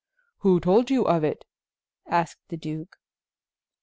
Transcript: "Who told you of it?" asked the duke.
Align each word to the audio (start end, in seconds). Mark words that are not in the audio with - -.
"Who 0.39 0.59
told 0.59 0.89
you 0.89 1.03
of 1.05 1.23
it?" 1.23 1.45
asked 2.07 2.39
the 2.47 2.57
duke. 2.57 2.97